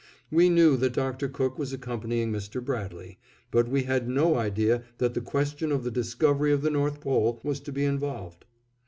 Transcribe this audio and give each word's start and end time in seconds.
We 0.31 0.49
knew 0.49 0.77
that 0.77 0.93
Dr. 0.93 1.29
Cook 1.29 1.59
was 1.59 1.73
accompanying 1.73 2.31
Mr. 2.31 2.59
Bradley, 2.65 3.19
but 3.51 3.67
we 3.67 3.83
had 3.83 4.09
no 4.09 4.33
idea 4.33 4.83
that 4.97 5.13
the 5.13 5.21
question 5.21 5.71
of 5.71 5.83
the 5.83 5.91
discovery 5.91 6.51
of 6.51 6.63
the 6.63 6.71
North 6.71 6.99
Pole 7.01 7.39
was 7.43 7.59
to 7.59 7.71
be 7.71 7.85
involved. 7.85 8.45